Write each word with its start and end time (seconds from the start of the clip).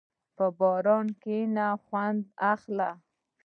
په 0.35 0.45
باران 0.59 1.07
کښېنه، 1.21 1.67
خوند 1.83 2.21
اخله. 2.51 2.89